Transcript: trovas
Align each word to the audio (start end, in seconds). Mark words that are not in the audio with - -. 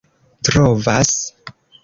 trovas 0.47 1.13